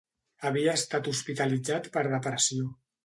[0.49, 2.73] Havia estat hospitalitzat per depressió.